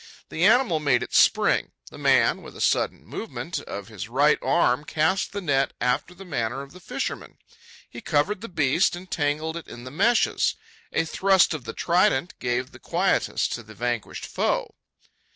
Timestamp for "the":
0.29-0.43, 1.91-1.99, 5.31-5.41, 6.15-6.25, 6.71-6.79, 8.41-8.49, 9.83-9.91, 11.65-11.73, 12.71-12.79, 13.61-13.75